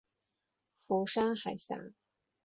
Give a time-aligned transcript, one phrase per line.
[0.77, 1.93] 釜山海峡。